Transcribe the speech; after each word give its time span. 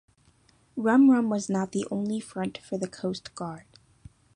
Rum 0.77 1.11
Row 1.11 1.21
was 1.21 1.47
not 1.47 1.73
the 1.73 1.85
only 1.91 2.19
front 2.19 2.57
for 2.57 2.79
the 2.79 2.87
Coast 2.87 3.35
Guard. 3.35 3.65